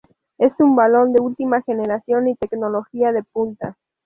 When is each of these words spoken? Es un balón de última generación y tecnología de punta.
Es 0.39 0.59
un 0.59 0.75
balón 0.75 1.13
de 1.13 1.21
última 1.21 1.61
generación 1.61 2.27
y 2.27 2.35
tecnología 2.35 3.11
de 3.11 3.21
punta. 3.21 3.77